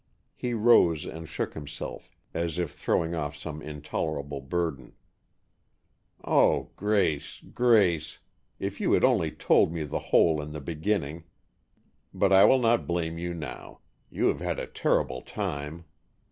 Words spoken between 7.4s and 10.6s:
Grace, if you had only told me the whole in the